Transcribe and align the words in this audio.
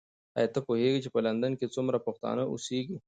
ایا 0.37 0.49
ته 0.53 0.59
پوهېږې 0.67 0.99
چې 1.03 1.09
په 1.15 1.19
لندن 1.27 1.51
کې 1.59 1.71
څومره 1.75 1.97
پښتانه 2.07 2.43
اوسیږي؟ 2.47 2.97